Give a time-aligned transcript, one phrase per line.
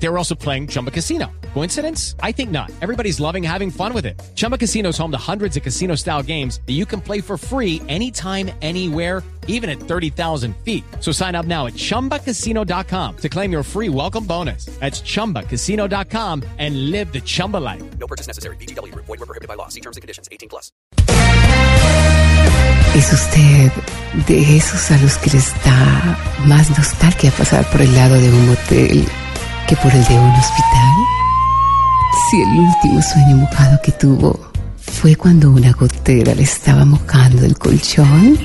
[0.00, 1.30] They were also playing Chumba Casino.
[1.54, 2.14] Coincidence?
[2.22, 2.70] I think not.
[2.80, 4.20] Everybody's loving having fun with it.
[4.34, 7.36] Chumba Casino is home to hundreds of casino style games that you can play for
[7.36, 10.84] free anytime, anywhere, even at 30,000 feet.
[11.00, 14.66] So sign up now at chumbacasino.com to claim your free welcome bonus.
[14.78, 17.82] That's chumbacasino.com and live the Chumba life.
[17.98, 18.56] No purchase necessary.
[18.56, 18.94] BGW.
[18.94, 19.68] Void were prohibited by law.
[19.68, 20.28] See terms and conditions.
[20.30, 20.70] 18 plus.
[22.94, 23.70] ¿Es usted
[24.26, 28.48] de esos a los que les da más nostalgia pasar por el lado de un
[28.48, 29.08] motel
[29.68, 30.94] que por el de un hospital?
[32.30, 34.38] Si el último sueño mojado que tuvo
[34.80, 38.38] fue cuando una gotera le estaba mojando el colchón.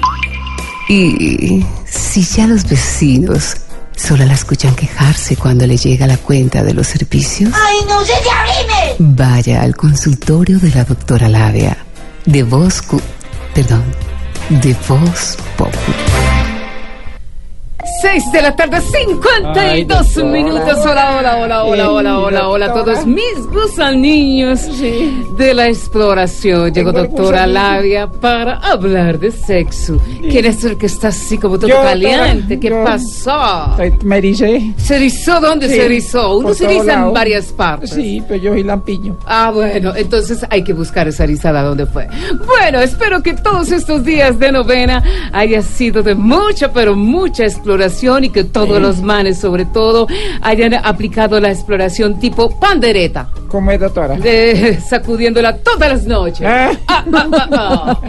[0.89, 3.55] Y si ya los vecinos
[3.95, 7.51] solo la escuchan quejarse cuando le llega la cuenta de los servicios.
[7.53, 8.95] ¡Ay, no se te abrime!
[9.15, 11.77] Vaya al consultorio de la doctora Labia,
[12.25, 12.43] de.
[12.43, 13.01] Cu-
[13.53, 13.83] Perdón,
[14.49, 15.11] de Populi.
[18.03, 20.77] 6 de la tarde, 52 minutos.
[20.85, 24.59] Hola, hola, hola, hola, hola, hola, hola a todos mis gusanillos
[25.37, 26.73] de la exploración.
[26.73, 30.01] Llegó doctora Labia para hablar de sexo.
[30.19, 32.57] ¿Quién es el que está así como todo Yo, caliente?
[32.57, 32.83] doctora, ¿Qué yo.
[32.83, 33.77] pasó?
[34.03, 34.73] Me ericé.
[34.75, 35.39] ¿Se erizó?
[35.39, 36.37] ¿Dónde Sí, se erizó?
[36.39, 37.91] Uno se eriza en varias partes.
[37.91, 39.15] Sí, pero yo soy lampiño.
[39.25, 42.09] Ah, bueno, entonces hay que buscar esa rizada donde fue.
[42.45, 47.92] Bueno, espero que todos estos días de novena haya sido de mucha, pero mucha exploración
[48.01, 50.07] y que todos los manes, sobre todo,
[50.41, 54.15] hayan aplicado la exploración tipo pandereta, ¿Cómo es, doctora?
[54.15, 56.45] de, sacudiéndola todas las noches.
[56.45, 56.71] Ah.
[56.87, 57.99] Ah, ah, ah, ah.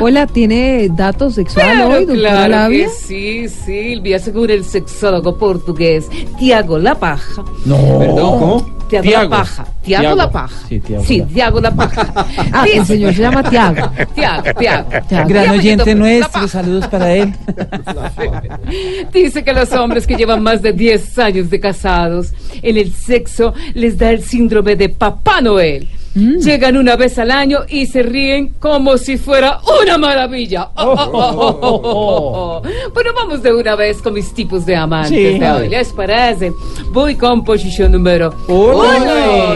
[0.00, 2.86] Hola, ¿tiene datos sexual Pero hoy, doctora claro Labia?
[2.86, 7.42] que sí, Silvia, según el sexólogo portugués Tiago La Paja.
[7.64, 7.98] No.
[7.98, 8.66] Perdón, ¿cómo?
[9.00, 9.64] Tiago, La Paja.
[9.82, 10.16] Tiago, Tiago.
[10.16, 10.54] La Paja.
[10.68, 12.26] Sí, Tiago Sí, La- Tiago La Paja.
[12.52, 13.90] Ah, el Dice- señor se llama Tiago.
[14.14, 14.88] Tiago, Tiago.
[15.08, 15.28] Tiago.
[15.28, 17.32] Gran oyente nuestro, saludos para él.
[19.12, 23.54] Dice que los hombres que llevan más de 10 años de casados, en el sexo
[23.74, 25.88] les da el síndrome de Papá Noel.
[26.14, 30.68] Llegan una vez al año y se ríen como si fuera una maravilla.
[30.76, 32.62] Oh, oh, oh, oh, oh, oh.
[32.92, 35.38] Bueno, vamos de una vez con mis tipos de amantes Sí.
[35.38, 35.68] de hoy.
[35.68, 36.52] ¿Les parece?
[36.90, 38.72] Voy con posición número Uno.
[38.74, 39.54] uno.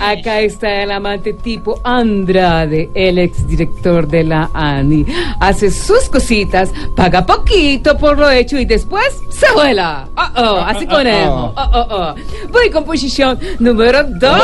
[0.00, 5.06] Acá está el amante tipo Andrade, el exdirector de la ANI.
[5.38, 10.08] Hace sus cositas, paga poquito por lo hecho y después se vuela.
[10.16, 11.14] Oh, oh, así con él.
[11.34, 12.14] Oh, oh, oh.
[12.50, 14.40] Voy con posición número dos.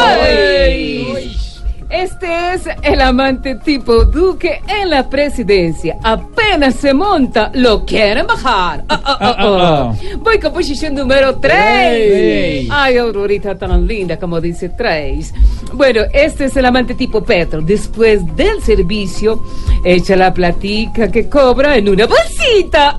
[1.91, 5.97] Este es el amante tipo Duque en la presidencia.
[6.03, 8.85] Apenas se monta, lo quieren bajar.
[8.89, 9.93] Ah, ah, ah.
[10.19, 11.51] Voy con posición número 3.
[11.51, 12.69] Tres.
[12.71, 15.35] Ay, Aurorita tan linda como dice 3.
[15.73, 17.61] Bueno, este es el amante tipo Petro.
[17.61, 19.43] Después del servicio,
[19.85, 22.99] echa la platica que cobra en una bolsita.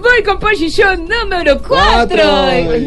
[0.00, 1.66] Voy con posición número 4.
[1.76, 2.24] Cuatro.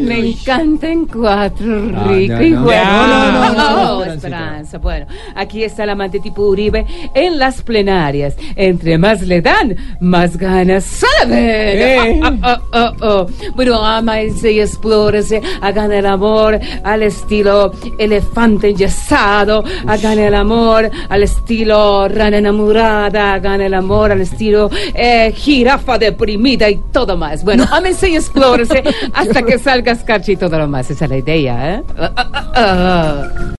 [0.02, 2.62] Me encanta en 4, Ah, rico no, y no.
[2.62, 3.54] bueno.
[3.54, 4.04] No,
[4.40, 4.50] Oh.
[4.50, 4.78] Esperanza.
[4.78, 8.36] Bueno, aquí está el amante tipo Uribe en las plenarias.
[8.56, 11.38] Entre más le dan, más ganas saben.
[11.38, 12.20] Eh.
[12.30, 13.26] Ah, ah, ah, ah.
[13.54, 21.22] Bueno, amanse y explórese, hagan el amor al estilo elefante enyesado, hagan el amor al
[21.22, 27.44] estilo rana enamorada, hagan el amor al estilo eh, jirafa deprimida y todo más.
[27.44, 30.90] Bueno, ámense y explórese hasta que salga escarcha y todo lo más.
[30.90, 31.82] Esa es la idea, ¿eh?
[31.98, 32.12] Ah,
[32.54, 33.54] ah.